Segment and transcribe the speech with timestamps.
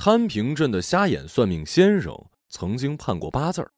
[0.00, 2.16] 摊平镇的瞎眼算命先生
[2.48, 3.72] 曾经判过八字儿：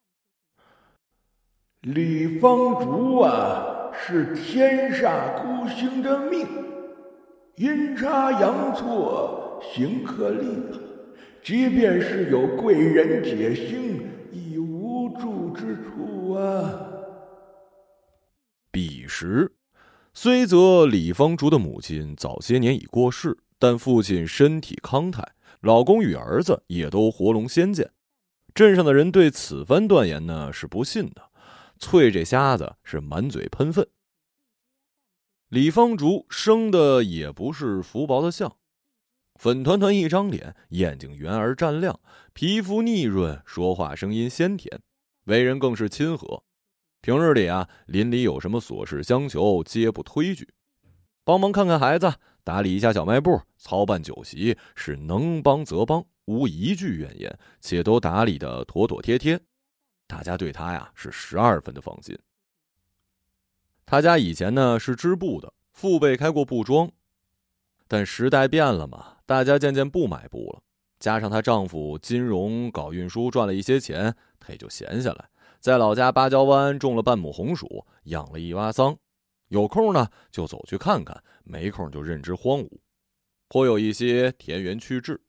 [1.80, 6.46] 李方竹啊，是天煞孤星的命，
[7.56, 10.78] 阴差阳错，行克厉害，
[11.42, 16.86] 即便是有贵人解星，亦无助之处啊。
[18.70, 19.50] 彼时。
[20.12, 25.26] 虽则李方竹的母亲早些年已过世，但父亲身体康泰，
[25.60, 27.92] 老公与儿子也都活龙仙剑。
[28.54, 31.30] 镇上的人对此番断言呢是不信的，
[31.78, 33.86] 翠这瞎子是满嘴喷粪。
[35.48, 38.56] 李方竹生的也不是福薄的相，
[39.34, 41.98] 粉团团一张脸，眼睛圆而湛亮，
[42.32, 44.80] 皮肤腻润，说话声音鲜甜，
[45.24, 46.44] 为人更是亲和。
[47.00, 50.48] 平日里啊，邻里有什么琐事相求，皆不推拒，
[51.24, 59.40] 帮忙看看孩子，打理一下小卖部，操办酒席，是能帮则帮，无一句怨言，且都打理的妥妥帖帖。
[60.06, 62.18] 大家对他呀是十二分的放心。
[63.86, 66.90] 他家以前呢是织布的，父辈开过布庄，
[67.86, 70.62] 但时代变了嘛，大家渐渐不买布了。
[70.98, 75.28] 加上她丈夫金融搞运输赚了一些钱，她也就闲下来。
[75.58, 78.96] 在老家芭蕉湾种了半亩红薯，养了一洼桑，
[79.50, 82.78] 有空呢就走去看看，没空就任之荒芜，
[83.48, 85.20] 颇有一些田园趣致。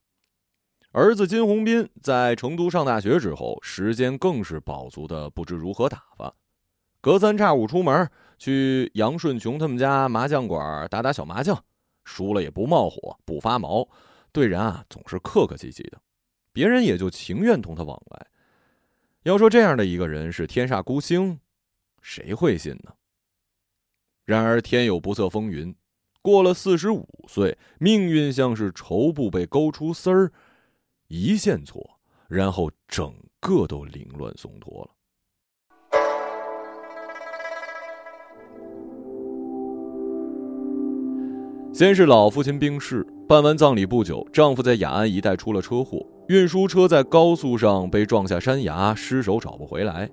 [0.91, 6.33] 儿子金宏斌在成都上大学之后，时间更是饱足的不知如何打发，
[6.99, 11.63] 隔三差五出门去杨顺琼他们家麻将馆打打小麻将，
[12.03, 13.87] 输了也不冒火不发毛，
[14.31, 15.99] 对人啊总是客客气气的，
[16.51, 18.27] 别人也就情愿同他往来。
[19.23, 21.39] 要说这样的一个人是天煞孤星，
[22.01, 22.93] 谁会信呢？
[24.31, 25.75] 然而天有不测风云，
[26.21, 30.31] 过了四十五岁，命运像是绸布被勾出丝儿，
[31.09, 34.91] 一线错，然后整个都凌乱松脱了。
[41.73, 46.07] 先是老父亲病逝，办完葬礼不久，丈夫在雅安一带出了车祸。
[46.29, 50.09] 运输车在高速上被撞下山崖，失手找不回来。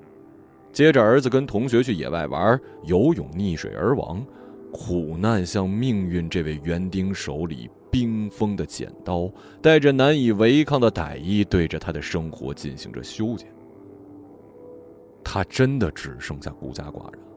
[0.73, 4.25] 接着，儿子跟同学去野外玩，游泳溺水而亡。
[4.71, 9.31] 苦难像命运这位园丁手里冰封的剪刀，
[9.63, 13.49] 带着难以违抗的歹意，对着他的生活进行着修剪。
[15.25, 17.29] 他真的只剩下孤家寡人了。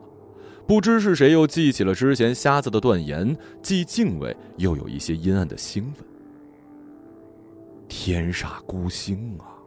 [0.67, 6.05] 不知是谁又记起了之前瞎子的断言，既敬畏又有一些阴暗的兴奋。
[7.87, 9.60] 天煞孤星啊！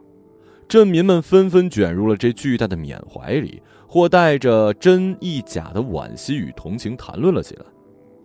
[0.67, 7.65] 镇民们纷纷卷入了这巨大的缅怀里，或带着真亦假的惋惜与同情谈论了起来，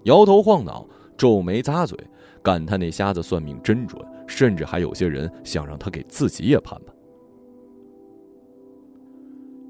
[0.05, 0.87] 摇头晃脑、
[1.17, 1.99] 皱眉咂嘴，
[2.43, 6.95] 感叹那瞎子算命真准，甚至还有些人想让他给自己也判判。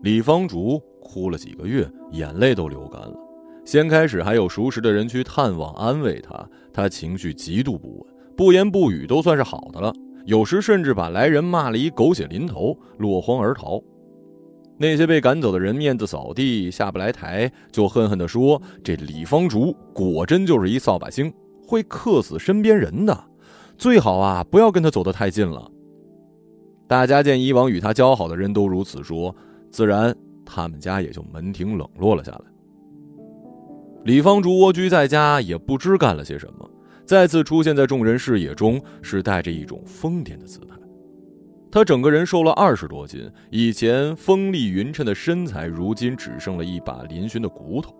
[0.02, 3.14] 李方竹哭了几个月，眼泪都流干了。
[3.64, 9.92] 先开始还有熟识的人去探望安慰他，他情绪极度不稳，不言不语都算是好的了。
[10.26, 13.82] 有时甚至把来人骂了一狗血淋头，落荒而逃。
[14.78, 21.30] 那些被赶走的人面子扫地，下不来台，就恨恨地说：“这李方竹果真就是一扫把星，
[21.66, 23.24] 会克死身边人的，
[23.76, 25.70] 最好啊不要跟他走得太近了。”
[26.88, 29.34] 大家见以往与他交好的人都如此说，
[29.70, 30.16] 自然
[30.46, 32.40] 他们家也就门庭冷落了下来。
[34.04, 36.69] 李方竹蜗居在家，也不知干了些什么。
[37.10, 40.76] 再次出现在众人视野中，是带着一种疯癫的姿态。
[41.68, 47.92] 他整个人瘦了二十多斤，以前锋利匀称的身材，如今只剩了一把嶙峋的骨头。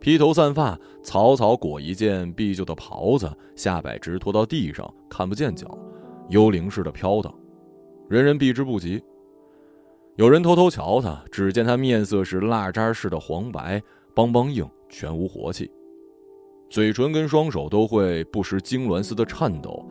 [0.00, 5.78] 披头散发，草草裹一件敝旧的袍子，下摆直拖到地上，看不见脚，
[6.30, 7.32] 幽灵似的飘荡，
[8.08, 9.00] 人人避之不及。
[10.16, 13.80] 有人偷偷瞧他，只见他面色是蜡渣似的黄白，
[14.16, 15.70] 梆梆硬，全无活气。
[16.70, 19.84] 嘴唇跟双手都会不时痉挛似的颤抖，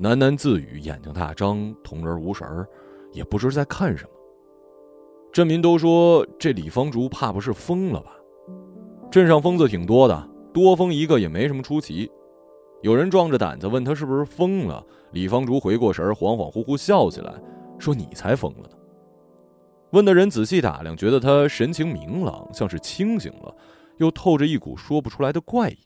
[0.00, 2.64] 喃喃自语，眼睛大张，瞳仁无神儿，
[3.12, 4.10] 也不知在看什么。
[5.32, 8.12] 镇民都说这李方竹怕不是疯了吧？
[9.10, 12.08] 镇上疯子挺多的，多疯一个也没什么出奇。
[12.82, 17.34] 有人壮着胆子问他是不是疯了，李方竹回过神儿，恍恍惚惚笑起来，
[17.80, 18.76] 说：“你才疯了呢。”
[19.90, 23.52] 问的人仔细打量，觉得他神情明朗，像是清醒了，
[23.96, 25.78] 又透着一股说不出来的怪异。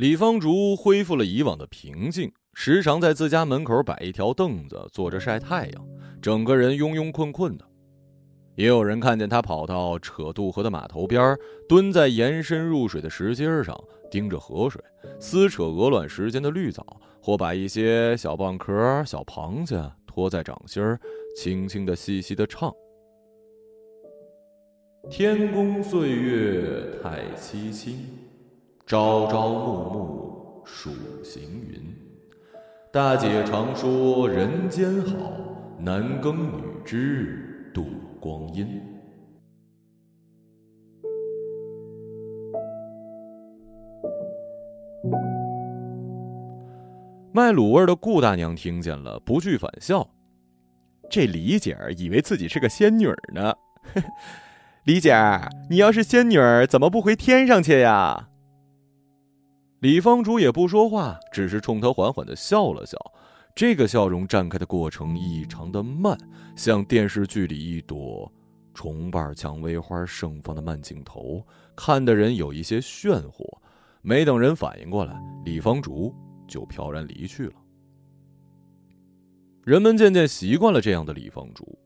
[0.00, 5.88] 李方竹恢复了以往的平静，时常在自家门口摆一条凳子坐着晒太阳，
[6.22, 7.66] 整个人庸庸困困的。
[8.54, 11.36] 也有人看见他跑到扯渡河的码头边，
[11.68, 13.78] 蹲在延伸入水的石阶上，
[14.10, 14.82] 盯着河水，
[15.20, 20.82] 撕扯鹅卵石间的绿藻，或把一些小蚌壳、小螃蟹托在掌心，
[21.36, 22.72] 轻轻的、细细的唱
[25.10, 27.98] ：“天宫岁月太凄清，
[28.90, 30.90] 朝朝暮暮数
[31.22, 31.80] 行云。
[32.92, 35.30] 大姐常说人间好，
[35.78, 37.86] 男耕女织度
[38.20, 38.66] 光阴。”
[47.32, 50.04] 卖卤味的顾大娘听见了，不惧反笑。
[51.08, 53.54] 这李姐儿以为自己是个仙女呢。
[54.82, 58.29] 李姐儿，你要是仙女儿，怎么不回天上去呀？
[59.80, 62.98] 李方竹也不说话，只是冲他缓缓的笑了笑。
[63.54, 66.16] 这个笑容绽开的过程异常的慢，
[66.54, 68.30] 像电视剧里一朵
[68.72, 71.44] 重瓣蔷薇花盛放的慢镜头，
[71.74, 73.44] 看的人有一些炫惑。
[74.02, 76.14] 没等人反应过来，李方竹。
[76.50, 77.52] 就飘然离去了。
[79.62, 81.78] 人们渐渐习惯了这样的李方竹。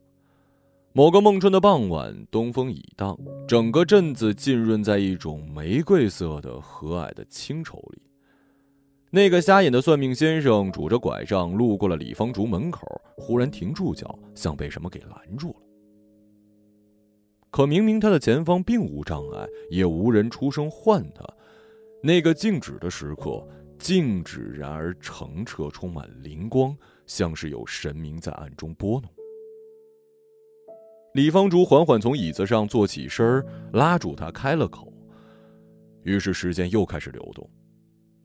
[0.97, 3.19] 某个梦春的傍晚，东风已荡，
[3.49, 8.03] 整个镇子浸润在一种玫瑰色的和蔼的清愁里。
[9.11, 12.87] 那个瞎眼的算命先生拄着拐杖路过了李方竹门口，
[13.17, 15.57] 忽然停住脚，像被什么给拦住了。
[17.51, 21.27] 可明明他的前方并无障碍，也无人出声唤他。
[22.05, 23.45] 那个静止的时刻。
[23.77, 26.75] 静止，然而澄澈，充满灵光，
[27.07, 29.11] 像是有神明在暗中拨弄。
[31.15, 34.93] 李方竹缓缓从椅子上坐起身儿，拉住他，开了口。
[36.03, 37.49] 于是时间又开始流动。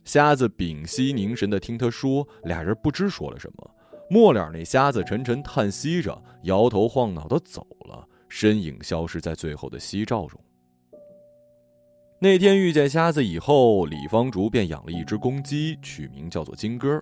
[0.06, 3.72] 瞎子屏息凝神的听他说，俩人不知说了什么。
[4.10, 10.42] 末了，那瞎子沉沉叹息着，摇头晃脑的走了，身影消失在最后的夕照中。
[12.20, 17.00] 那天遇见瞎子以后，李方竹便养了一只公鸡，取名叫做金哥。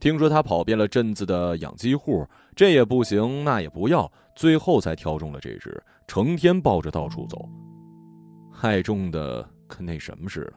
[0.00, 7.48] 听说他跑遍了镇子的养鸡户，这也不行，那也不要，最后才挑中了这只，成天抱着到处走，
[8.52, 10.52] 害重的跟那什么似的。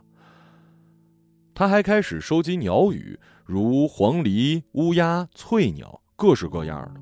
[1.56, 7.02] 他还开始收集鸟语，如黄鹂、乌鸦、翠鸟，各式各样的。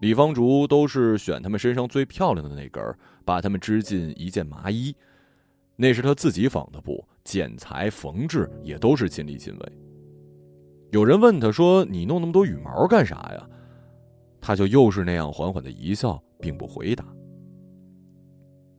[0.00, 2.82] 李方竹都是选他们身上最漂亮的那根，
[3.24, 4.94] 把它们织进一件麻衣。
[5.76, 9.72] 那是他自己纺的布，剪裁、缝制也都是亲力亲为。
[10.90, 13.48] 有人问他说：“你弄那么多羽毛干啥呀？”
[14.46, 17.04] 他就又是那样缓缓的一笑，并不回答。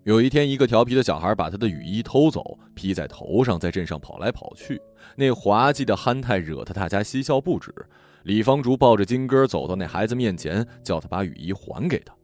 [0.06, 4.82] 有一天，一个调皮的小孩把他的雨衣偷走，披在头上，在镇上跑来跑去，
[5.18, 7.74] 那滑稽的憨态惹得大家嬉笑不止。
[8.24, 12.16] 李方竹抱着金哥走到那孩子面前，叫他把雨衣还给他。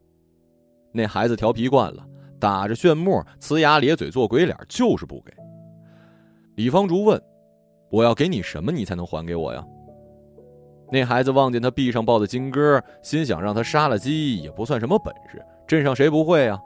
[0.90, 2.02] 那孩子调皮惯了。
[2.40, 5.34] 打着炫目，呲牙咧嘴，做鬼脸，就是不给。
[6.54, 7.22] 李方竹问
[7.92, 9.62] ：“我要给你什么，你才能还给我呀？”
[10.94, 16.56] 那孩子望见他臂上抱的金戈，心想让他杀了鸡也不算什么本事，镇上谁不会啊？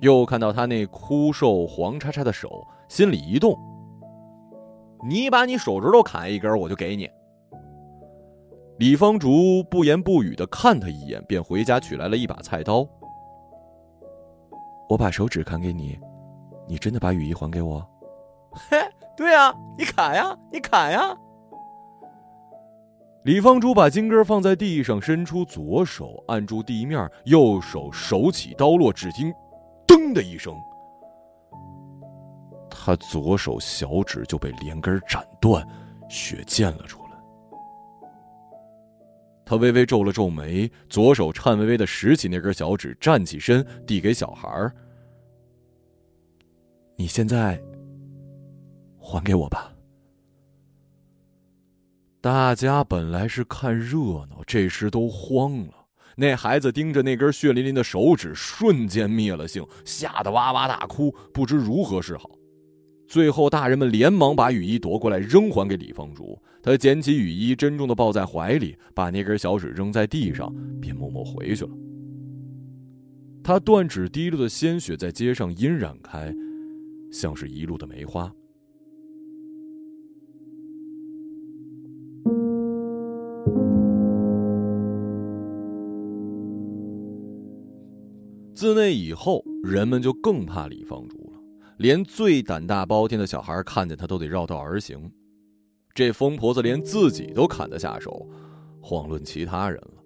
[0.00, 3.58] 又看到他那枯瘦黄叉叉的手，心里一动
[5.08, 7.08] ：“你把你手指头砍一根，我就给你。”
[8.76, 12.86] 李方竹不言不语的看他一眼，便回家取来了一把菜刀。
[14.86, 15.98] 我把手指砍给你，
[16.68, 17.82] 你真的把雨衣还给我？
[18.52, 18.76] 嘿，
[19.16, 21.16] 对呀，你砍呀，你砍呀！
[23.28, 29.30] 李方珠把金根放在地上，伸出左手按住地面，右手手起刀落，只听
[29.86, 30.54] “噔”的一声，
[32.70, 35.62] 他左手小指就被连根斩断，
[36.08, 37.10] 血溅了出来。
[39.44, 44.74] 他微微皱了皱眉，左手颤巍巍的拾起那根小指，站起身，递给小孩儿
[46.96, 47.60] ：“你现在
[48.98, 49.70] 还给我吧。”
[52.28, 53.96] 大家本来是看热
[54.28, 55.72] 闹，这时都慌了。
[56.14, 62.30] 那孩子盯着那根血淋淋的手指，瞬间灭了性，吓得哇哇大哭，不知如何是好。
[63.06, 66.38] 最后，大人们连忙把雨衣夺过来，扔还给李芳竹。
[66.62, 71.70] 他捡起雨衣，珍重的抱在怀里，把那根小指扔在地上，便默默回去了。
[73.42, 76.30] 他断指滴落的鲜血在街上晕染开，
[77.10, 78.30] 像是一路的梅花。
[88.58, 91.38] 自那以后，人们就更怕李方竹了。
[91.76, 95.12] 连最胆大包天的小孩看见他都得绕道而行，
[95.94, 98.28] 这疯婆子连自己都砍得下手，
[98.82, 100.02] 遑论其他人了。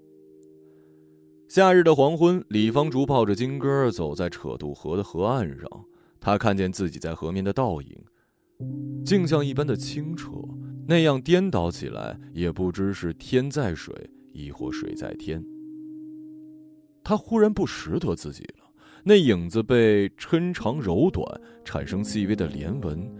[1.48, 5.66] 夏日的黄昏，李方竹抱着金戈走在扯渡河的河岸上，
[6.20, 8.04] 他看见自己在河面的倒影，
[9.02, 10.30] 镜像一般的清澈，
[10.86, 15.42] 那样颠倒起来，也不知是天在水，亦或水在天。
[17.04, 18.70] 他忽然不识得自己了，
[19.04, 21.24] 那影子被抻长柔短，
[21.64, 23.10] 产生细微的连纹。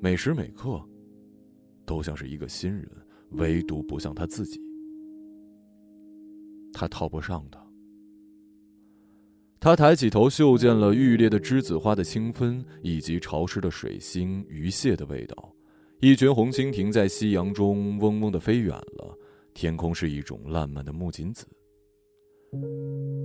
[0.00, 0.82] 每时每刻，
[1.84, 2.88] 都像是一个新人，
[3.30, 4.60] 唯独不像他自己。
[6.72, 7.58] 他套不上的。
[9.58, 15.52] 他抬起头，嗅见了欲裂的栀子花的清芬，以及潮湿的水星、鱼蟹的味道。
[16.00, 19.18] 一群红蜻蜓在夕阳中嗡嗡的飞远了，
[19.54, 21.46] 天空是一种烂漫的木槿紫。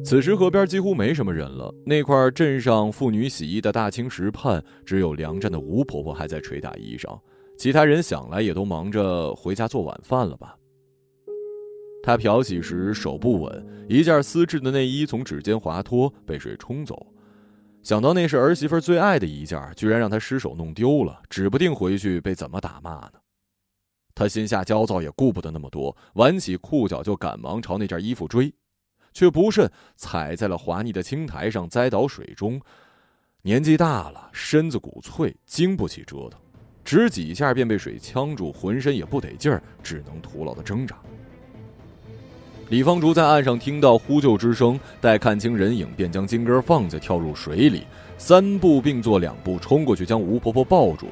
[0.04, 7.20] 此时河边几乎没什么人了，那块镇上妇女洗衣的大青石畔，只有粮站的吴婆婆还在捶打衣裳，
[7.58, 10.58] 其他人想来也都忙着回家做晚饭了吧。
[12.04, 17.08] 她漂洗时手不稳，一件丝质的内衣从指尖滑脱，被水冲走。
[17.84, 23.14] 想到那是儿媳妇最爱的一件，居然让她失手弄丢了，指不定回去被怎么打骂呢。
[24.16, 28.52] 她心下焦躁，也顾不得那么多，挽起裤脚就赶忙朝那件衣服追，
[29.14, 32.62] 却不慎踩在了滑腻的青苔上，栽倒水中。
[33.44, 36.40] 年纪大了，身子骨脆，经不起折腾，
[36.86, 40.96] 只几下便被水呛住，浑身也不得劲儿，只能徒劳的挣扎。
[42.70, 47.86] 李方竹在岸上听到呼救之声，待看清人影，便将金戈放下，跳入水里，
[48.18, 51.08] 三步并作两步冲过去，将吴婆婆抱住。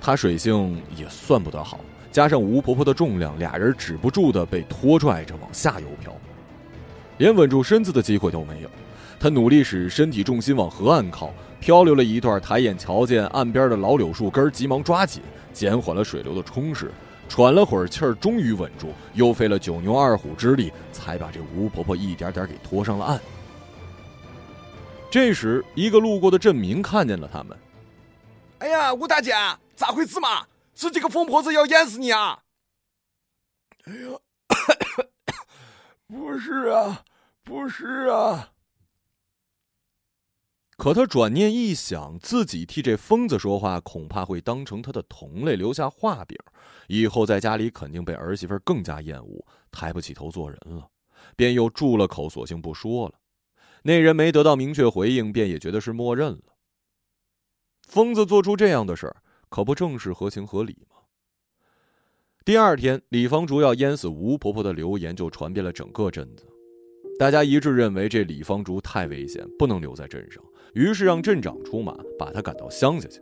[0.00, 1.78] 她水性也算不得好，
[2.10, 6.12] 加上吴婆婆的重量，俩人止不住的被拖拽着往下游漂，
[7.20, 8.70] 连稳住身子的机会都没有。
[9.18, 15.22] 他努力使身体重心往河岸靠，漂流了一段，抬眼瞧见岸边的老柳树根，急忙抓紧，
[15.52, 16.90] 减缓了水流的冲势。
[17.28, 23.20] 喘了会儿气儿，终于稳住，又费了九牛二虎之力，才把这吴婆婆一点点给拖上了岸。
[25.10, 27.54] 这时，一个路过的镇民看见了他们。
[28.60, 29.34] 哎呀，吴大姐，
[29.76, 30.46] 咋回事嘛？
[30.74, 32.38] 是这个疯婆子要淹死你啊？
[33.84, 34.18] 哎呀，
[36.08, 37.02] 不是啊，
[37.50, 38.52] 不是啊。
[40.76, 46.38] 可他转念一想，自己替这疯子说话，恐怕会当成他的同类留下画饼，
[46.86, 50.88] 以后在家里肯定被儿媳妇更加厌恶，抬不起头做人了，
[51.34, 53.16] 便又住了口，索性不说了。
[53.82, 56.54] 那人没得到明确回应，便也觉得是默认了。
[57.88, 59.16] 疯子做出这样的事儿，
[59.48, 60.98] 可不正是合情合理吗？
[62.44, 66.46] 第二天，李方竹要淹死吴婆婆的流言就传遍了整个镇子。
[67.20, 73.20] 大家一致认为这李方竹太危险，不能留在镇上，于是让镇长出马，把他赶到乡下去。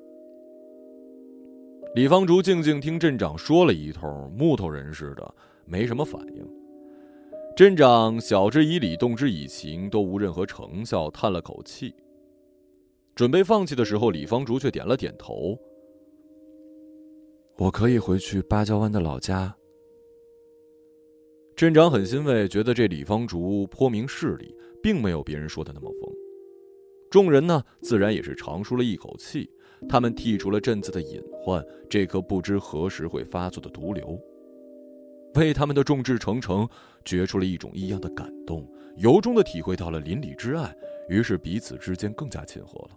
[1.96, 6.48] 李方竹静静听镇长说了一通，木头人似的，没什么反应。
[7.56, 11.92] 镇长晓之以理，动之以情，都无任何成效，叹了口气。
[13.16, 15.58] 准备放弃的时候，李方竹却点了点头
[17.58, 19.56] ：“我可以回去芭蕉湾的老家。”
[21.58, 26.02] 镇长很欣慰，觉得这李方竹颇明事理，并没有别人说的那么疯。
[27.10, 29.50] 众人呢，自然也是长舒了一口气。
[29.88, 31.60] 他们剔除了镇子的隐患，
[31.90, 34.16] 这颗不知何时会发作的毒瘤，
[35.34, 36.68] 为他们的众志成城
[37.04, 38.64] 觉出了一种异样的感动，
[38.96, 40.72] 由衷的体会到了邻里之爱，
[41.08, 42.90] 于是彼此之间更加亲和了。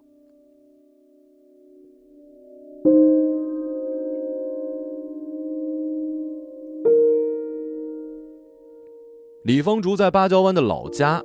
[9.51, 11.21] 李芳竹在芭蕉湾的老家，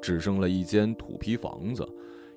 [0.00, 1.86] 只剩了一间土坯房子，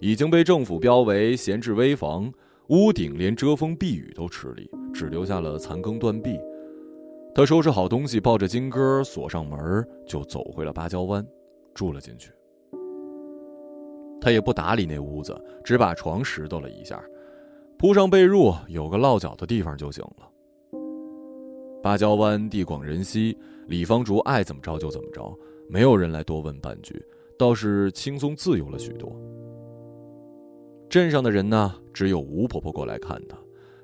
[0.01, 2.29] 已经被政府标为闲置危房，
[2.67, 6.37] 屋顶连遮风避雨都吃力，只留下了残羹断壁。
[7.33, 11.25] 他收拾好东西，抱着金戈，锁上门，就走回了芭蕉湾，
[11.73, 12.33] 住了进去。
[14.19, 17.01] 他也不打理那屋子，只把床拾掇了一下，
[17.77, 20.29] 铺上被褥，有个落脚的地方就行了。
[21.81, 23.37] 芭蕉湾地广人稀。
[23.69, 25.37] 李方竹爱怎么着就怎么着，
[25.69, 26.99] 没有人来多问半句，
[27.37, 29.15] 倒是轻松自由了许多。
[30.89, 33.37] 镇上的人呢，只有吴婆婆过来看他，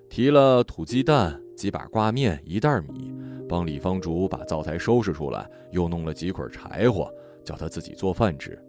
[0.10, 3.14] 提了土鸡蛋、几把挂面、一袋米，
[3.48, 7.14] 帮李方竹把灶台收拾出来，又弄了几捆柴火，
[7.44, 8.60] 叫他自己做饭吃。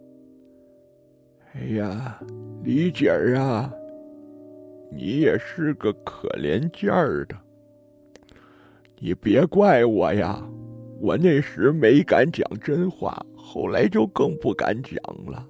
[1.55, 2.21] 哎呀，
[2.63, 3.73] 李姐儿啊，
[4.91, 7.35] 你也是个可怜劲儿的，
[8.99, 10.47] 你别怪我呀。
[10.99, 15.47] 我那时没敢讲真话，后来就更不敢讲了。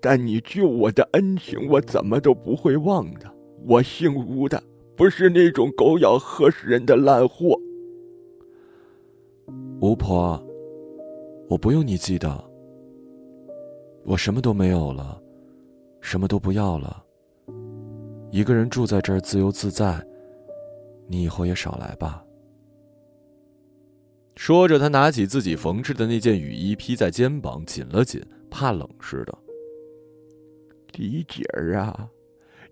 [0.00, 3.32] 但你救我的恩情，我怎么都不会忘的。
[3.66, 4.62] 我姓吴的，
[4.96, 7.58] 不是那种狗咬喝死人的烂货。
[9.80, 10.42] 吴婆，
[11.48, 12.44] 我不用你记得。
[14.04, 15.18] 我什么都没有了，
[16.00, 17.02] 什么都不要了，
[18.30, 19.98] 一个人住在这儿自由自在，
[21.06, 22.22] 你以后也少来吧。
[24.36, 29.38] 说着，他拿起自己缝制的那件雨衣，披在肩膀，紧了紧，怕冷似的。
[30.96, 32.08] 李姐儿啊，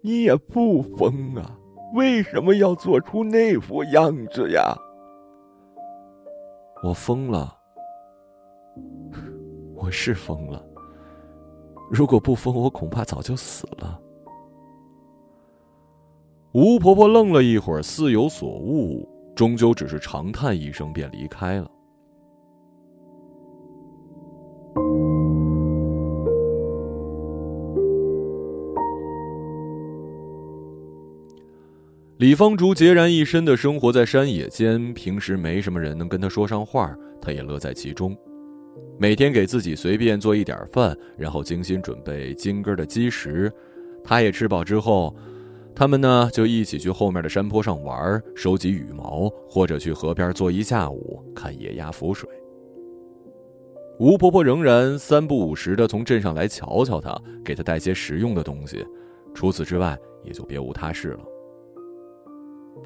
[0.01, 1.59] 你也不疯啊？
[1.95, 4.75] 为什么要做出那副样子呀？
[6.83, 7.57] 我疯了，
[9.75, 10.65] 我是疯了。
[11.91, 14.01] 如果不疯，我恐怕早就死了。
[16.53, 19.09] 吴婆婆愣了一会儿，似有所悟。
[19.35, 21.71] 终究只是长叹一声，便离开了。
[32.19, 38.17] 李芳竹孑然一身的生活在山野间，平时没什么人能跟他说上话，他也乐在其中。
[38.97, 43.53] 每天给自己随便做一点饭，然后精心准备金根的鸡食，
[44.05, 45.17] 他也吃饱之后。
[45.75, 52.29] 他们呢，就一起去后面的山坡上玩，收集羽毛，或者去河边坐一下午，看野鸭浮水。
[53.99, 58.85] 吴婆婆仍然三不五时的从镇上来瞧瞧他，给他带些实用的东西，
[59.33, 61.21] 除此之外也就别无他事了。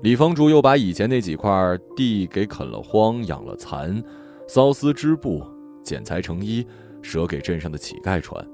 [0.02, 1.50] 李方竹又把以前那几块
[1.97, 4.02] 地给啃了荒，养了蚕，
[4.47, 5.43] 缫丝织布，
[5.83, 6.66] 剪裁成衣，
[7.02, 8.47] 舍给镇上的乞丐穿，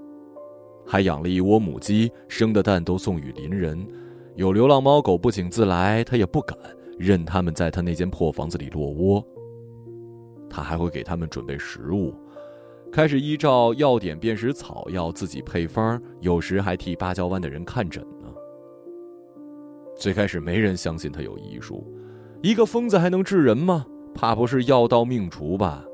[0.87, 3.85] 还养了一窝母鸡，生的蛋都送与邻人。
[4.35, 6.57] 有流浪猫狗不请自来，他也不敢
[6.99, 9.25] 任他们在他那间破房子里落窝。
[10.49, 12.15] 他还会给他们准备食物，
[12.91, 18.29] 开始依照药典辨识草药，自己配方，有时还替芭蕉湾的人看诊呢。
[19.97, 21.87] 最开始没人相信他有医术，
[22.43, 23.87] 一个疯子还能治人吗？
[24.15, 25.85] 怕不是药到命除吧？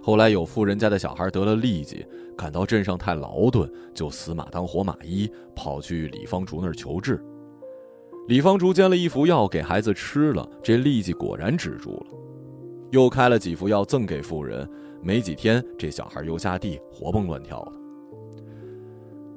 [0.00, 7.22] 后来有富人家的小孩得了痢疾，赶到镇上太劳顿，就死马当活马医，跑去李方竹那儿求治。
[8.26, 12.06] 李方竹煎了一服药给孩子吃了，这痢疾果然止住了。
[12.90, 14.66] 又开了几服药赠给富人，
[15.02, 17.72] 没几天这小孩又下地活蹦乱跳的。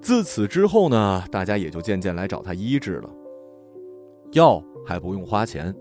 [0.01, 3.09] 自此之后呢，大家也就渐渐来找他医治了，
[4.31, 5.75] 药还不用花钱。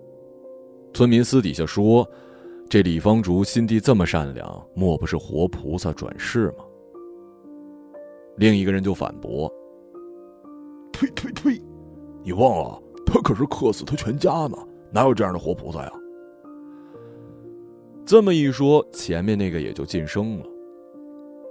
[0.92, 2.04] 村民私底下说。
[2.70, 6.64] 这李方竹心地这么善良，莫不是活菩萨转世吗？
[8.36, 9.52] 另一个人就反驳
[10.94, 11.60] ：“呸呸呸！
[12.22, 14.56] 你忘了，他可是克死他全家呢，
[14.92, 15.90] 哪有这样的活菩萨呀？”
[18.06, 20.46] 这么一说，前面那个也就晋升了。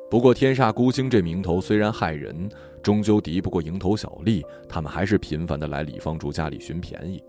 [0.10, 2.50] 不过天煞孤星这名头虽然害人，
[2.82, 7.22] 终究敌不过蝇头小利，他们还是频繁的来李方竹家里寻便宜。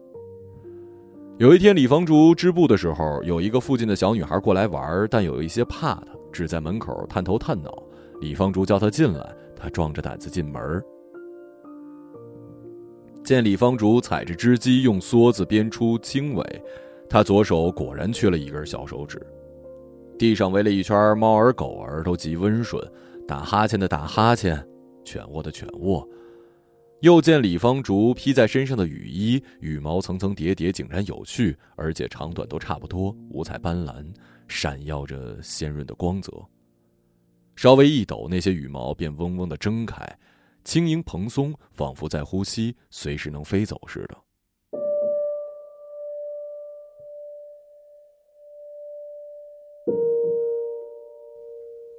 [1.40, 7.82] 有一天，李方竹织布的时候，有一个附近的小女孩过来玩，但有一些怕她，只在门口探头探脑。
[8.20, 10.60] 李方竹叫她进来，她壮着胆子进门。
[13.24, 16.44] 见李方竹踩着织机，用梭子编出经纬，
[17.08, 19.18] 他左手果然缺了一根小手指。
[20.18, 22.86] 地上围了一圈猫儿狗儿，都极温顺，
[23.26, 24.62] 打哈欠的打哈欠，
[25.06, 26.06] 犬卧的犬卧。
[27.00, 34.06] 又见李方竹披在身上的雨衣，羽毛层层叠叠，井然有序，而且长短都差不多，五彩斑斓，
[34.46, 36.30] 闪耀着鲜润的光泽。
[37.56, 40.18] 稍微一抖，那些羽毛便嗡嗡的睁开，
[40.62, 44.18] 轻盈蓬松，仿佛在呼吸，随时能飞走似的。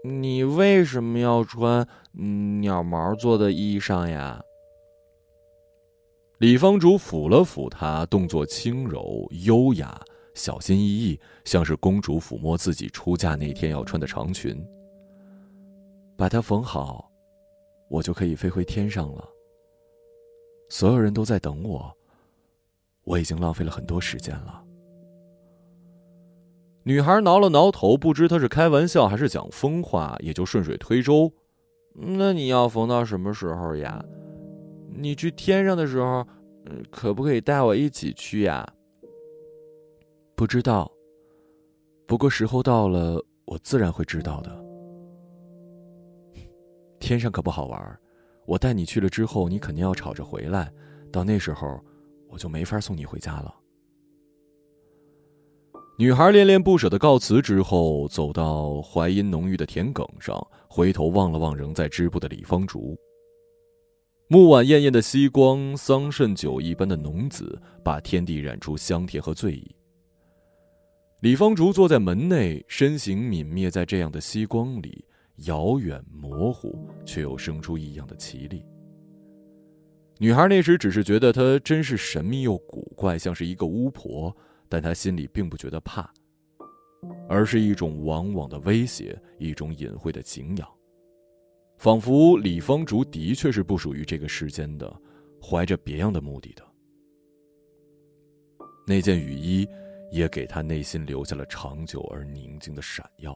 [0.03, 1.87] 你为什么要穿
[2.61, 4.43] 鸟毛做的衣裳呀？
[6.41, 10.01] 李方竹抚了抚她，动作轻柔优雅，
[10.33, 14.59] 小心翼翼，像是公主抚摸自己出嫁那天要穿的长裙。
[16.17, 17.07] 把它缝好，
[17.91, 19.23] 我就可以飞回天上了。
[20.67, 21.95] 所有人都在等我，
[23.03, 24.63] 我已经浪费了很多时间了。
[26.81, 31.31] 女孩挠了挠头，不知她是开玩笑还是讲疯话，也就顺水推舟
[31.93, 34.03] ：“那你要缝到什么时候呀？”
[34.93, 36.25] 你去天上的时候，
[36.91, 38.67] 可不可以带我一起去呀？
[40.35, 40.91] 不知道，
[42.05, 44.65] 不过时候到了，我自然会知道的。
[46.99, 47.99] 天上可不好玩，
[48.45, 50.71] 我带你去了之后，你肯定要吵着回来，
[51.11, 51.79] 到那时候，
[52.29, 53.55] 我就没法送你回家了。
[55.97, 60.35] 女孩恋恋不舍的告辞之后，走到槐荫浓郁的田埂上，
[60.67, 62.97] 回头望了望仍在织布的李方竹。
[64.31, 69.75] 暮晚艳艳的夕光，桑葚酒一般的浓紫，把天地染出香甜和醉意。
[71.19, 75.03] 李芳竹坐在门内，身形泯灭在这样的夕光里，
[75.47, 78.63] 遥远模糊，却又生出异样的绮丽。
[80.17, 84.33] 女孩那时只是觉得他真是神秘又古怪，像是一个巫婆，
[84.69, 86.09] 但她心里并不觉得怕，
[87.27, 90.65] 而是一种往往的威胁，一种隐晦的敬仰，
[91.81, 95.01] 仿佛李方竹的确是不属于这个世间的，
[95.41, 96.63] 怀着别样的目的的。
[98.85, 99.67] 那件雨衣，
[100.11, 103.35] 也给他内心留下了长久而宁静的闪耀。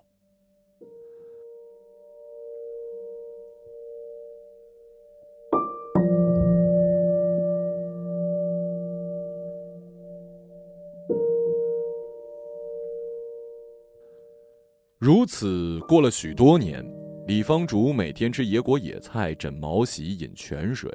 [15.00, 16.86] 如此过了许多年，
[17.28, 20.92] 李方竹每天吃野果野菜，枕毛席，饮泉水，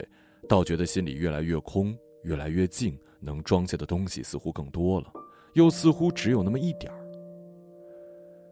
[0.48, 5.12] 倒觉得心里越来越空，越来越静，能装下的东西似乎更多了，
[5.54, 7.04] 又似乎只有那么一点儿。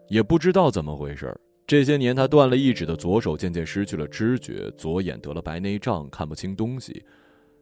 [0.09, 1.33] 也不知道怎么回事
[1.69, 7.05] 这些年他断了一指的左手渐渐失去了知觉，左眼得了白内障，看不清东西，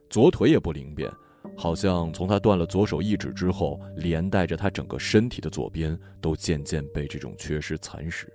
[0.09, 1.11] 左腿也不灵便。
[1.55, 8.27] 好像从他断了左手一指之后，连带着他整个身体的左边都渐渐被这种缺失蚕食。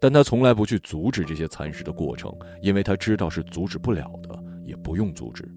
[0.00, 5.48] 但他从来不去阻止这些蚕食的过程，因为他知道是阻止不了的，也不用阻止。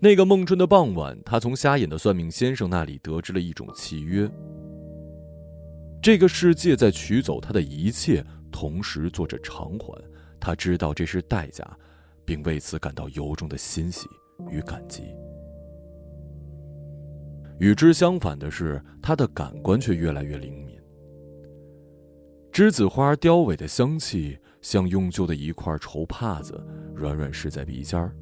[0.00, 4.28] 那个孟春的傍晚，他从瞎眼的算命先生那里得知了一种契约：
[6.02, 10.02] 这个世界在取走他的一切，同时做着偿还。
[10.40, 11.64] 他知道这是代价。
[12.26, 14.08] 并为此感到由衷的欣喜
[14.50, 15.04] 与感激。
[17.60, 20.65] 与之相反的是，他的感官却越来越灵敏。
[22.56, 26.58] 栀子花凋萎的香气，像用旧的一块绸帕子，
[26.94, 28.16] 软软湿在鼻尖儿。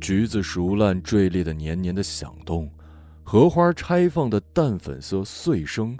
[0.00, 2.72] 橘子熟烂坠裂的黏黏的响动，
[3.22, 5.94] 荷花拆放的淡粉色碎声，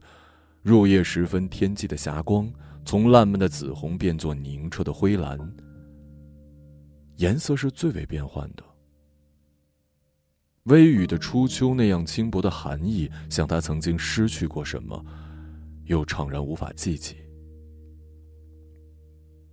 [0.62, 2.50] 入夜时分天际的霞光，
[2.86, 5.38] 从烂漫的紫红变作凝澈的灰蓝。
[7.16, 8.64] 颜色是最为变幻的。
[10.62, 15.04] 微雨的初秋那样轻薄的寒意，像他曾经失去过什么，
[15.86, 17.16] 又怅然无法记起。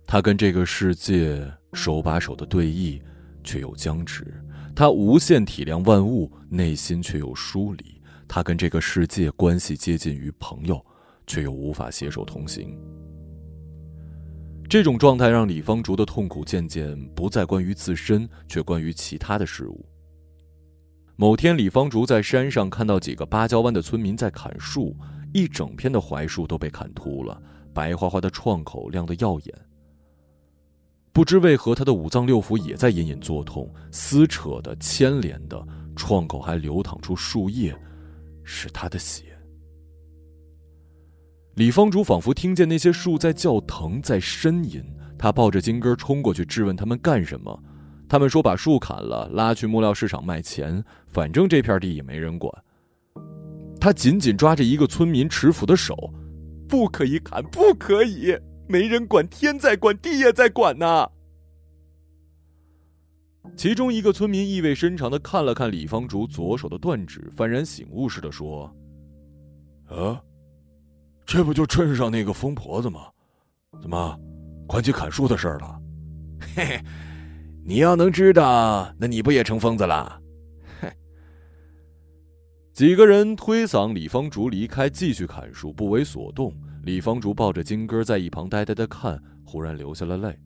[0.06, 3.00] 他跟这个世界手把手的对弈，
[3.42, 4.22] 却又僵持；
[4.76, 7.84] 他无限体谅万物，内心却又疏离；
[8.28, 10.84] 他跟这个世界关系接近于朋友，
[11.26, 12.78] 却又无法携手同行。
[14.68, 19.86] 这种状态让李方竹的痛苦渐渐不再关于自身，却关于其他的事物。
[21.16, 24.96] 某天，李方竹在山上看到几个芭蕉湾的村民在砍树，
[25.34, 27.42] 一整片的槐树都被砍秃了，
[27.74, 29.54] 白花花的创口亮得耀眼。
[31.12, 35.60] 不知为何，他的五脏六腑也在隐隐作痛，撕扯的、牵连的，
[35.96, 37.76] 创口还流淌出树叶，
[38.44, 39.24] 是他的血。
[41.56, 44.82] 李方竹仿佛听见那些树在叫疼，在呻吟。
[45.18, 47.60] 他抱着金根冲过去质问他们干什么。
[48.08, 52.52] 他们说把树砍了，拉去木料市场卖钱，反正这片地也没人管。
[53.84, 55.94] 他紧紧抓着一个村民持斧的手，
[56.66, 58.34] 不可以砍，不可以，
[58.66, 61.06] 没人管，天在管，地也在管呐。
[63.54, 68.74] 其中一个村民意味深长的看了看李方竹左手的断指，幡然醒悟似的说
[69.84, 70.18] ：“啊。”
[71.26, 73.00] 这不就镇上那个疯婆子吗？
[73.82, 74.18] 怎么，
[74.66, 75.78] 管起砍树的事了？
[76.56, 76.80] 嘿嘿，
[77.62, 80.22] 你要能知道，那你不也成疯子了？
[82.74, 86.52] 几个人推搡李方竹离开，继续砍树，不为所动。
[86.82, 90.36] 李方竹抱着金根在一旁呆呆的看，忽然流下了泪。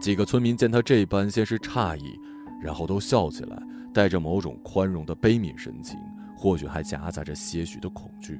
[0.00, 2.16] 几个村民见他这般，先是诧异，
[2.62, 3.60] 然后都笑起来，
[3.92, 5.98] 带着某种宽容的悲悯神情，
[6.36, 8.38] 或许还夹杂着些许的恐惧。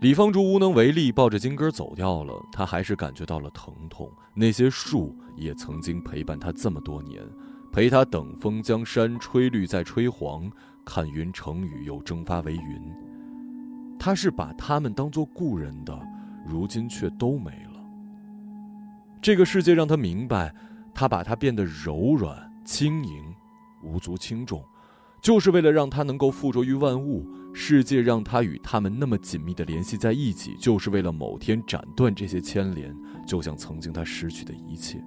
[0.00, 2.32] 李方竹无能为力，抱着金根走掉了。
[2.52, 4.08] 他还是感觉到了疼痛。
[4.32, 7.20] 那些树也曾经陪伴他这么多年，
[7.72, 10.48] 陪他等风将山吹绿再吹黄，
[10.84, 12.80] 看云成雨又蒸发为云。
[13.98, 16.00] 他是把他们当做故人的，
[16.46, 17.80] 如今却都没了。
[19.20, 20.54] 这个世界让他明白，
[20.94, 23.34] 他把他变得柔软、轻盈、
[23.82, 24.62] 无足轻重，
[25.20, 27.28] 就是为了让他能够附着于万物。
[27.60, 32.94] 世界让他与他们那么紧密的联系在一起，就是为了某天斩断这些牵连，
[33.26, 35.02] 就像曾经他失去的一切。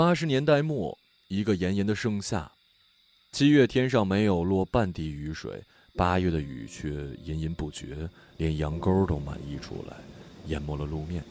[0.00, 0.96] 八十年代末，
[1.28, 2.50] 一个炎炎的盛夏，
[3.32, 5.62] 七月天上没有落半滴雨水，
[5.94, 6.88] 八月的雨却
[7.22, 8.08] 隐隐不绝，
[8.38, 9.94] 连羊沟都满溢出来，
[10.46, 11.22] 淹没了路面。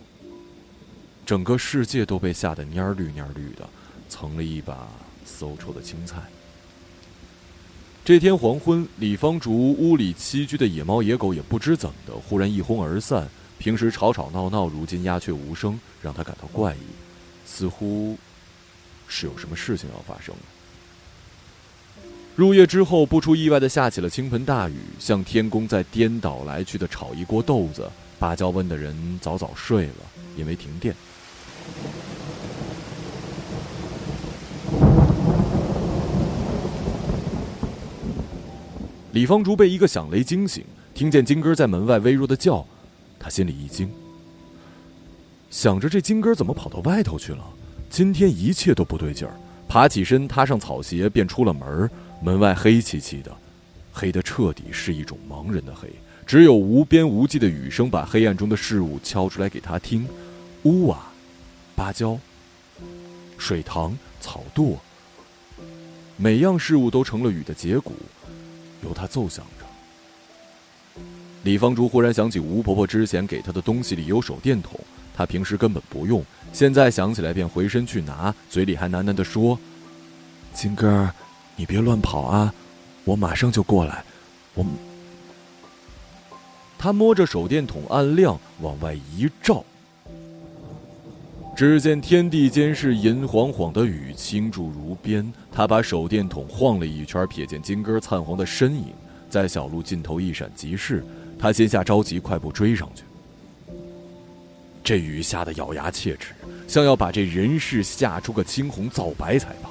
[1.25, 3.67] 整个世界都被吓得蔫绿蔫绿的，
[4.07, 4.87] 成了一把
[5.25, 6.21] 馊臭的青菜。
[8.05, 13.27] 这天黄昏，李方竹屋里栖居的野猫野狗也不知怎的，忽然一哄而散。
[13.57, 16.79] 平时吵吵闹闹，如今鸦雀无声，让他感到怪异，
[17.47, 18.15] 似乎
[19.09, 20.33] 是有什么事情要发生。
[22.37, 27.91] 入夜之后，不出意外的下起了倾盆大雨，像天公在颠倒来去的炒一锅豆子。
[28.17, 30.05] 芭蕉温的人早早睡了，
[30.37, 30.95] 因为停电。
[39.11, 42.65] 李方竹被一个响雷惊醒，听见金哥在门外微弱的叫，
[43.17, 43.89] 他心里一惊，
[45.49, 47.43] 想着这金哥怎么跑到外头去了？
[47.89, 49.33] 今天一切都不对劲儿，
[49.67, 51.89] 爬起身，踏上草鞋，便出了门。
[52.21, 53.35] 门外黑漆漆的，
[53.91, 55.89] 黑的彻底是一种盲人的黑，
[56.25, 60.07] 只有无边无际的雨声把黑暗中的事物敲出来给他听：
[60.63, 60.99] 屋瓦、
[61.75, 62.19] 芭蕉、
[63.37, 64.77] 水塘、草垛，
[66.17, 67.93] 每样事物都成了雨的结骨。
[68.83, 71.01] 由他奏响着。
[71.43, 74.79] 李方竹忽然想起吴婆婆之前给她的东西里有手电筒，
[75.15, 79.57] 她平时根本不用，现在想起来便回身去拿，嘴里还喃喃地说
[80.53, 81.09] ：“金哥，
[81.55, 82.53] 你别乱跑啊，
[83.05, 84.03] 我马上就过来。”
[84.55, 84.65] 我。
[86.77, 89.63] 他摸着手电筒暗亮，往外一照，
[91.55, 95.31] 只见天地间是银晃晃的雨，青柱如边。
[95.51, 98.93] 他把手电筒晃了一圈，瞥见金哥灿黄的身影
[99.29, 101.05] 在小路尽头一闪即逝。
[101.37, 103.03] 他心下着急，快步追上去。
[104.89, 106.33] 这雨下得咬牙切齿，
[106.67, 109.69] 像要把这人世吓出个青红皂白才罢。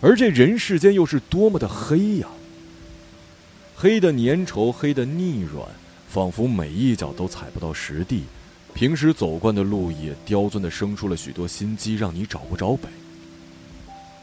[0.00, 2.28] 而这人世间又是多么的黑呀！
[3.74, 5.66] 黑的粘稠，黑的腻软，
[6.08, 8.22] 仿佛每一脚都踩不到实地。
[8.72, 12.88] 平时走惯的路也刁钻的生出了许多心机，让你找不着北。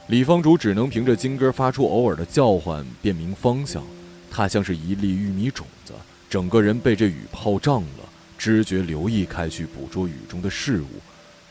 [0.08, 3.84] 李方竹只能凭着金戈发出偶尔的叫唤辨明方向。
[4.30, 5.91] 他像是一粒玉米种子，
[6.30, 8.10] 整个人被这雨泡胀了，
[8.41, 10.88] 知觉留意开去，捕捉雨中的事物，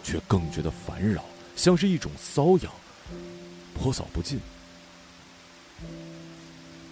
[0.03, 1.24] 却更觉得烦扰，
[1.55, 2.72] 像是一种瘙痒，
[3.72, 4.40] 泼扫不尽。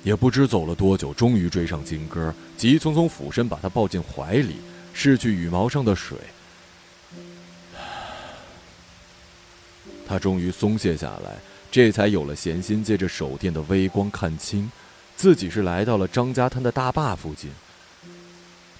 [0.05, 4.59] 也不知走了多久，终于追上金戈，急匆匆俯身把他抱进怀里。
[4.95, 6.17] 拭去羽毛上的水，
[10.07, 11.39] 他终于松懈下来，
[11.73, 14.71] 这才有了闲心，借着手电的微光看清，
[15.17, 17.51] 自己是来到了张家滩的大坝附近。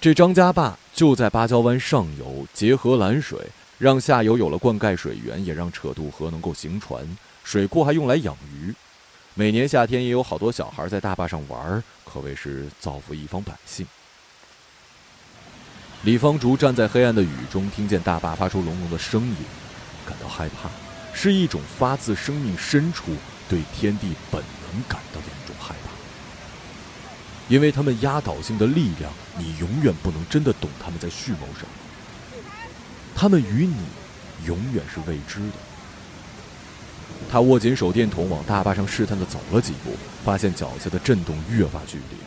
[0.01, 3.37] 这张家坝就在芭蕉湾上游，结合拦水，
[3.77, 7.05] 让下游有了灌溉水源，也让扯渡河能够行船。
[7.43, 8.73] 水库还用来养鱼，
[9.33, 13.85] 每年夏天也有好多小孩在大坝上玩，可谓是造福一方百姓。
[16.03, 19.35] 李方竹站在黑暗的雨中，听见大坝发出隆隆的声音，
[20.07, 20.69] 感到害怕，
[21.13, 23.11] 是一种发自生命深处
[23.49, 25.91] 对天地本能感到的一种害怕。
[27.49, 31.69] 因为他们压倒性的力量，你永远不能真的懂他们在蓄谋什么。
[33.15, 33.75] 他们与你，
[34.45, 35.55] 永远是未知的。
[37.31, 42.17] 他握紧手电筒，往大坝上试探的走了几步，发现脚下的震动越发剧烈。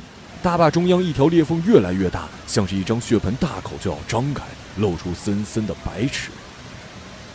[0.43, 4.43] 大坝中央一条裂缝越来越大，像是一张血盆大口就要张开，
[4.77, 6.31] 露出森森的白齿。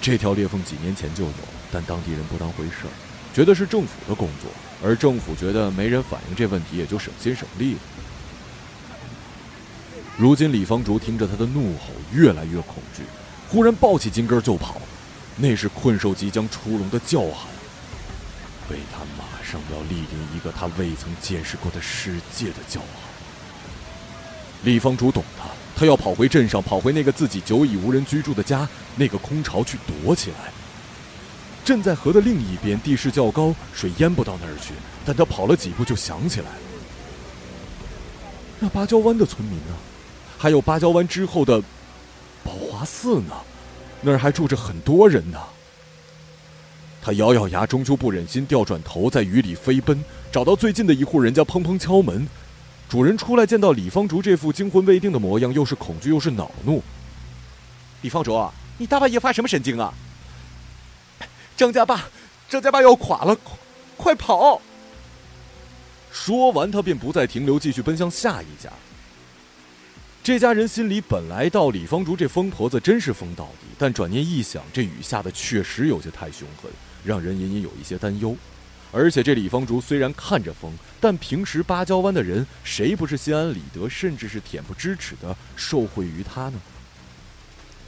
[0.02, 1.32] 这条裂缝几年前就有，
[1.72, 2.94] 但当地人不当回事儿，
[3.34, 4.52] 觉得是政府的工作，
[4.84, 7.80] 而政府觉得没人反映这问题，也就省心省力了。
[10.18, 13.04] 如今李方竹听着他的怒吼，越来越恐惧，
[13.48, 14.82] 忽然抱起金根就跑，
[15.36, 17.48] 那是困兽即将出笼的叫喊，
[18.70, 19.26] 为他马。
[19.50, 22.90] 上要莅临一个他未曾见识过的世界的叫喊。
[24.66, 30.52] 李方竹懂他，他要跑回镇上，跑回那个自己久已无人居住的家，那个空巢去躲起来。
[31.64, 34.74] 镇在河的另一边，地势较高，水淹不到那儿去。
[35.06, 36.58] 但他跑了几步，就想起来了：
[38.60, 39.74] 那芭蕉湾的村民呢？
[40.38, 41.62] 还有芭蕉湾之后的
[42.44, 43.34] 宝华寺呢？
[44.02, 45.40] 那儿还住着很多人呢。
[47.02, 52.28] 他咬咬牙，终究不忍心调转头，在雨里飞奔，找到最近的一户人家，砰砰敲门。
[52.88, 56.84] 主人出来，见到李方竹这副惊魂未定的模样，又是恐惧又是恼怒。
[58.02, 58.48] 李方竹，
[58.78, 59.94] 你大半夜发什么神经啊？
[61.58, 62.00] 张家坝，
[62.48, 63.36] 张家坝要垮了，
[63.98, 64.62] 快跑！
[66.12, 68.70] 说完，他便不再停留，继续奔向下一家。
[70.28, 76.70] 这家人心里本来道李方竹这疯婆子真是疯到底，但转念一想，这雨下的确实有些太凶狠，
[77.02, 78.36] 让人隐隐有一些担忧。
[78.92, 86.60] 而且这李方竹虽然看着疯，但平时芭蕉湾的人谁不是心安理得，甚至是恬不知耻的受惠于他呢？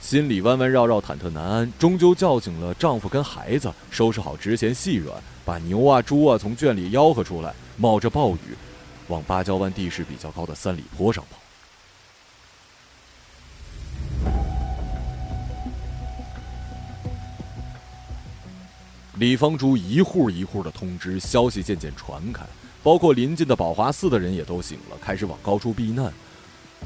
[0.00, 8.56] 心里弯弯绕绕、忐忑难安，终究叫醒了丈夫跟孩子，收拾好值钱细软，把牛啊、猪啊从圈里吆喝出来，冒着暴雨，
[9.08, 11.36] 往芭蕉湾地势比较高的三里坡上跑。
[19.20, 22.42] 李方竹一户一户的通知，消息渐渐传开，
[22.82, 26.10] 包括临近的宝华寺的人也都醒了，开始往高处避难。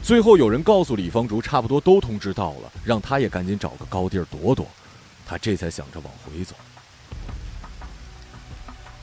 [0.02, 4.66] 最后有人告诉李方竹，差不多都通知到了，让他也赶紧找个高地躲躲。
[5.24, 6.56] 他这才想着往回走。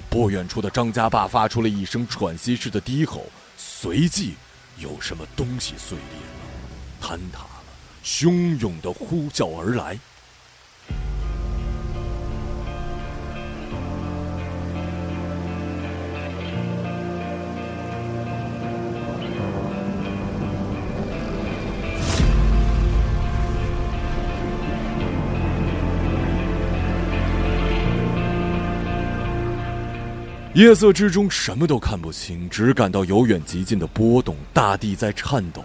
[0.10, 3.24] 不远处的张家坝发出了一声喘息式的低吼，
[3.56, 4.34] 随即
[4.78, 7.64] 有什么东西碎裂了，坍塌了，
[8.04, 9.98] 汹涌的呼啸而来。
[30.54, 35.64] 夜色之中，什么都看不清，只感到由远及近的波动，大地在颤抖。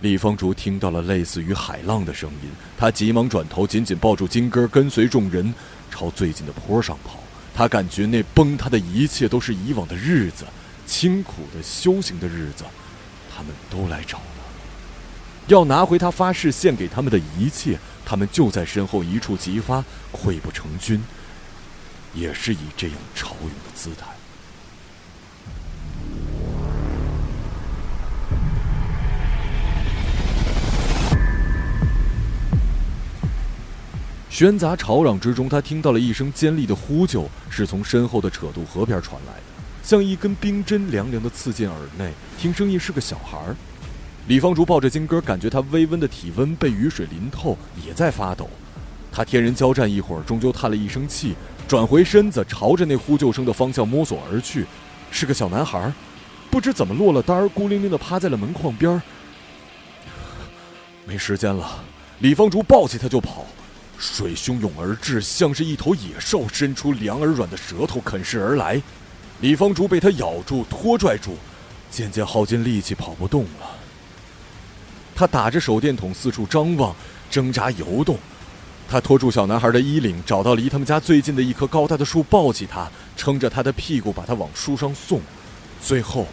[0.00, 5.54] 李方竹听到了类似于海浪的声音，他急忙转头，紧紧抱住金戈，跟随众人
[5.92, 7.20] 朝最近的坡上跑。
[7.54, 10.44] 他感觉那崩塌的一切都是以往的日子，
[10.88, 12.64] 清苦的修行的日子，
[13.32, 14.42] 他们都来找他，
[15.46, 17.78] 要拿回他发誓献给他们的一切。
[18.04, 21.00] 他们就在身后一触即发，溃不成军，
[22.12, 24.15] 也是以这样潮涌的姿态。
[34.36, 39.40] 喧杂吵嚷之中，他听到了一声尖利的呼救，是从身后的扯渡河边传来的，
[39.82, 42.12] 像一根冰针凉凉的刺进耳内。
[42.38, 43.56] 听声音是个小孩儿。
[44.28, 48.46] 李芳竹抱着金哥，感觉他微温的体温被雨水淋透，也在发抖。
[49.10, 51.34] 他天人交战一会儿，终究叹了一声气，
[51.66, 54.66] 转回身子，朝着那呼救声的方向摸索而去。
[55.10, 55.94] 是个小男孩儿，
[56.50, 59.00] 不知怎么落了单儿，孤零零的趴在了门框边儿。
[61.06, 61.82] 没时间了，
[62.18, 63.46] 李芳竹抱起他就跑。
[63.98, 68.80] 水汹涌而至，像是一头野兽伸出凉而软的舌头啃噬而来。
[69.40, 71.36] 李方竹被他咬住、拖拽住，
[71.90, 73.76] 渐渐耗尽力气，跑不动了。
[75.14, 76.94] 他打着手电筒四处张望，
[77.30, 78.18] 挣扎游动。
[78.88, 85.20] 他拖住小男孩的衣领，找到离他们家最近的一棵高大的树，抱起他，撑着他的屁股，把他往树上送。
[85.82, 86.28] 最后，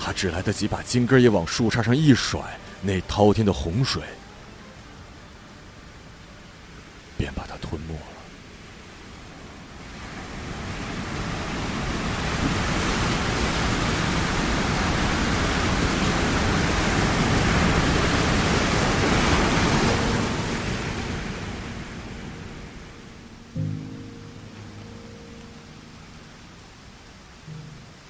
[0.00, 2.40] 他只来得及把金根也往树杈上一甩，
[2.80, 4.02] 那滔天的洪水。
[7.22, 8.00] 便把它吞没了。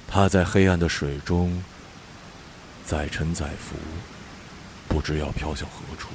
[0.09, 1.62] 他在黑暗的水中
[2.87, 3.77] 载沉载浮，
[4.88, 6.09] 不知要飘向何处。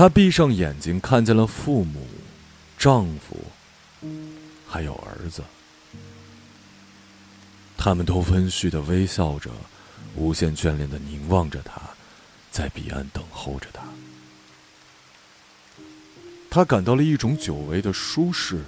[0.00, 2.06] 他闭上眼睛，看见了父母、
[2.78, 3.36] 丈夫，
[4.66, 5.42] 还有儿子。
[7.76, 9.50] 他们都温煦的微笑着，
[10.16, 11.82] 无限眷恋的凝望着他，
[12.50, 13.82] 在彼岸等候着他。
[16.48, 18.64] 他感到了一种久违的舒适，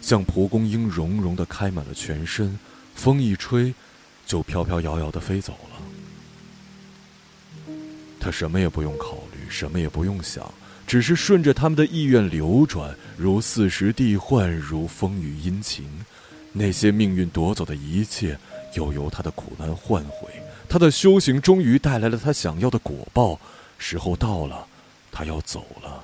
[0.00, 2.58] 像蒲公英融融的开满了全身，
[2.94, 3.74] 风一吹，
[4.26, 5.76] 就飘飘摇摇的飞走了。
[8.18, 10.52] 他什么也不用考虑，什么也不用想，
[10.86, 15.84] 只是顺着他们的意愿流转，如四时地换，如风雨阴晴。
[16.52, 18.38] 那些命运夺走的一切，
[18.74, 20.28] 又由他的苦难换回。
[20.68, 23.38] 他的修行终于带来了他想要的果报，
[23.78, 24.66] 时候到了，
[25.12, 26.02] 他要走了。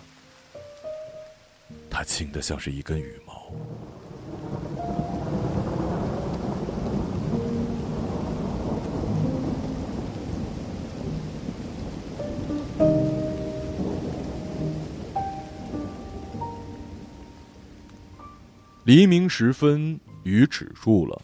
[1.90, 3.52] 他轻的像是一根羽毛。
[18.84, 21.22] 黎明时分，雨止住了，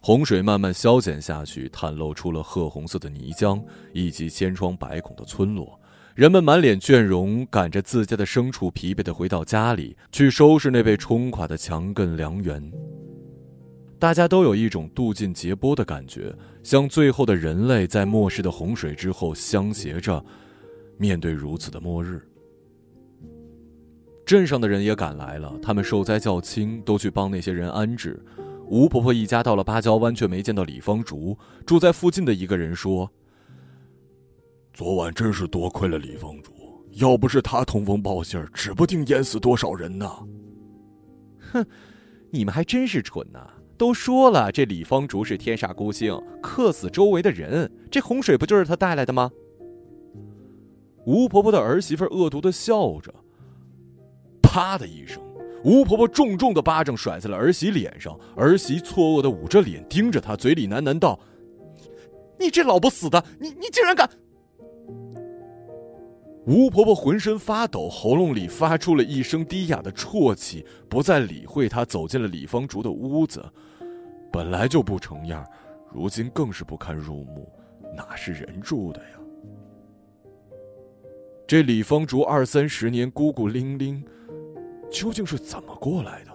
[0.00, 5.78] 洪水慢慢消减下去，袒露出了褐红色的泥浆以及千疮百孔的村落。
[6.16, 12.72] 人们满脸倦容，赶着自家的牲畜，疲惫的回到家里，去收拾那被冲垮的墙根梁垣。
[14.00, 16.34] 大家都有一种渡尽劫波的感觉，
[16.64, 20.24] 像最后的人类在末世的洪水之后相携着，
[20.96, 22.20] 面对如此的末日。
[24.28, 28.22] 镇上的人也赶来了，他们受灾较轻，都去帮那些人安置。
[28.66, 31.34] 吴婆婆一家到了芭蕉湾，却没见到李芳竹。
[31.64, 33.10] 住在附近的一个人说
[34.74, 36.52] ：“昨晚真是多亏了李芳竹，
[36.90, 40.06] 要不是他通风报信指不定淹死多少人呢。”
[41.50, 41.64] 哼，
[42.28, 43.48] 你们还真是蠢呐！
[43.78, 47.72] 都说了，这李芳竹是天煞孤星，克死周围的人。
[47.90, 49.30] 这洪水不就是他带来的吗？
[51.06, 53.14] 吴婆婆的儿媳妇恶毒的笑着，
[54.48, 55.22] 啪的一声。
[55.62, 61.18] 吴婆婆重重的巴掌甩在了儿媳脸上，儿媳错愕的捂着脸盯着她，嘴里喃喃道
[62.40, 64.08] ：“你这老不死的，你你竟然敢！”
[66.46, 73.44] 吴婆婆浑身发抖，喉咙里发出了一声低哑的啜泣，不再理会她，走进了李方竹的屋子。
[74.32, 75.44] 本来就不成样，
[75.92, 77.50] 如今更是不堪入目，
[77.96, 79.18] 哪是人住的呀？
[81.48, 84.04] 这李方竹二三十年孤孤零零。
[84.90, 86.30] 究竟是怎么过来的？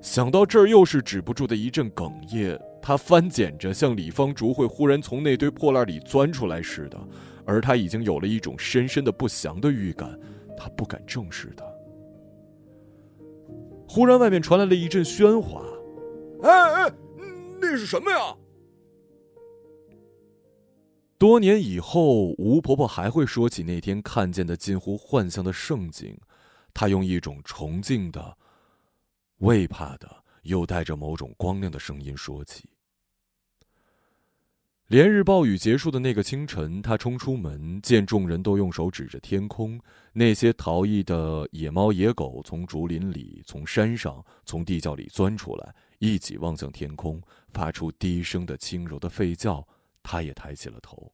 [0.00, 2.60] 想到这儿，又是止不住的一阵哽咽。
[2.82, 6.98] 他翻捡着，像李方竹会忽然从那堆破烂里钻出来似的，
[7.46, 10.18] 而他已经有了一种深深的不祥的预感。
[10.56, 11.64] 他不敢正视他。
[13.88, 15.62] 忽然，外面传来了一阵喧哗
[16.44, 16.92] ：“哎哎，
[17.60, 18.36] 那是什么呀？”
[21.24, 26.14] 多年以后，吴婆婆还会说起那天看见的近乎幻象的盛景，
[26.74, 28.36] 她用一种崇敬的、
[29.38, 32.68] 畏怕的，又带着某种光亮的声音说起。
[34.88, 39.80] 连日暴雨结束的那个清晨，她冲出门，见众人都用手指着天空，
[40.12, 47.18] 那些逃逸的野猫野狗从竹林里、从山上、从地窖里钻出来，一起望向天空，
[47.54, 49.66] 发出低声的轻柔的吠叫。
[50.04, 51.10] 他也抬起了头。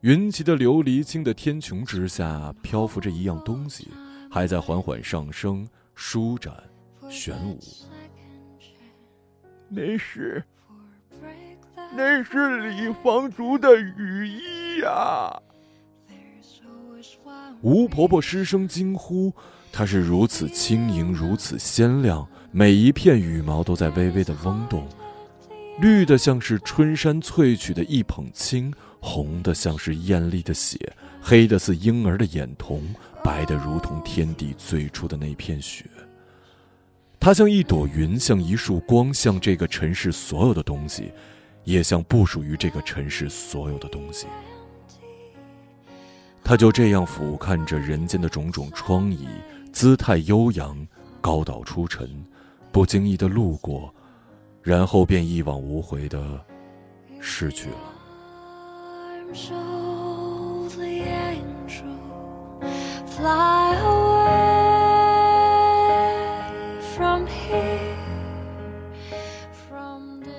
[0.00, 3.90] 云集的琉璃青的天穹之下，漂浮着一样东西，
[4.30, 6.54] 还在缓缓上升、舒展、
[7.10, 7.58] 玄武。
[9.68, 10.42] 那是，
[11.94, 15.30] 那是李方竹的雨衣呀！
[17.62, 19.32] 吴婆婆失声惊呼
[19.70, 24.86] ：“它是如此轻盈，如此鲜亮，每一片羽毛都在微微的嗡动，
[25.78, 30.78] 绿的像是春山萃取的一捧青，红的像是艳丽的血，
[31.20, 32.82] 黑的似婴儿的眼瞳，
[33.22, 35.84] 白的如同天地最初的那片雪。
[37.18, 41.12] 它像一朵云，像一束光，像这个尘世所有的东西，
[41.64, 44.26] 也像不属于这个尘世所有的东西。”
[46.50, 49.28] 他就这样俯瞰着人间的种种疮痍，
[49.72, 50.84] 姿态悠扬，
[51.20, 52.10] 高岛出尘，
[52.72, 53.94] 不经意的路过，
[54.60, 56.44] 然后便一往无回的
[57.20, 57.76] 逝去了。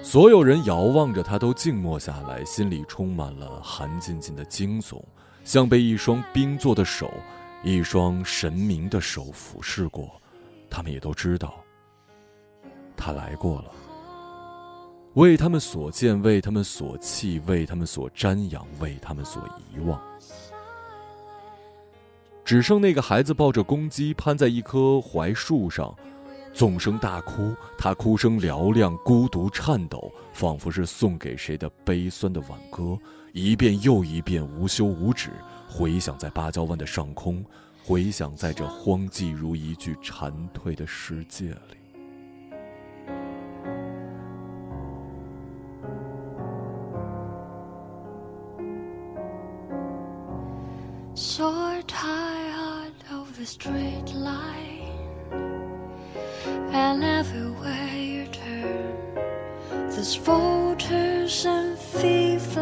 [0.03, 5.01] 所有人遥望着他，都静默下来，心里充满了寒津津的惊悚。
[5.43, 7.11] 像被一双冰做的手，
[7.63, 10.09] 一双神明的手俯视过，
[10.69, 11.55] 他们也都知道，
[12.95, 13.71] 他来过了，
[15.15, 19.99] 为他们所见，为他们所弃，为他们所瞻仰，为他们所遗忘。
[22.45, 25.95] 只剩那个孩子抱着公鸡攀在一棵槐树上，
[26.53, 32.97] 纵声大哭，他哭声嘹亮，孤独颤抖，仿佛是送给谁的悲酸的挽歌。
[33.33, 35.29] 一遍又一遍，无休无止，
[35.69, 37.43] 回响在芭蕉湾的上空，
[37.81, 41.77] 回响在这荒寂如一具蝉蜕的世界里。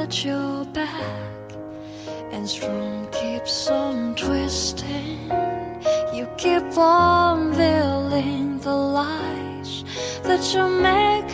[0.09, 1.53] At your back
[2.31, 5.29] and strong keeps on twisting.
[6.13, 9.83] You keep on veiling the lies
[10.23, 11.28] that you make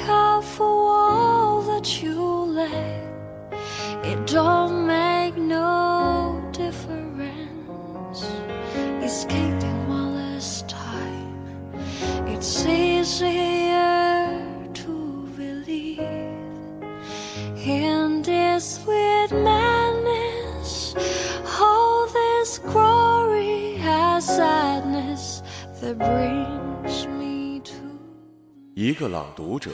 [28.73, 29.69] 一个朗读者，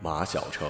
[0.00, 0.66] 马晓成。